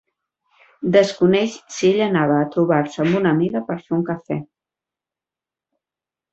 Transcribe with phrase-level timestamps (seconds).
[0.95, 4.41] Desconeix si ella anava a trobar-se amb una amiga per fer un cafè.